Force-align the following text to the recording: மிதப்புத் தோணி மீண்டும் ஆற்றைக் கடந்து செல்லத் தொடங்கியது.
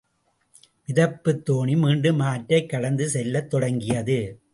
மிதப்புத் 0.87 1.49
தோணி 1.49 1.77
மீண்டும் 1.77 2.19
ஆற்றைக் 2.19 2.69
கடந்து 2.69 3.09
செல்லத் 3.09 3.49
தொடங்கியது. 3.49 4.41